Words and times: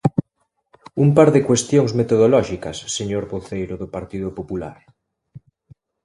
Un 1.03 1.09
par 1.17 1.29
de 1.35 1.41
cuestións 1.49 1.91
metodolóxicas, 1.99 2.77
señor 2.97 3.23
voceiro 3.33 3.73
do 3.81 3.87
Partido 3.95 4.29
Popular. 4.39 4.77